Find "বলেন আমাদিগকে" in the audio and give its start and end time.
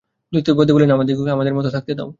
0.73-1.31